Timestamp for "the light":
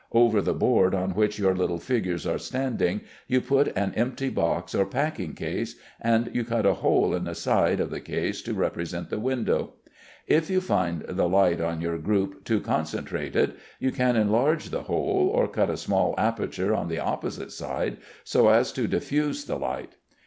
11.07-11.61, 19.45-19.97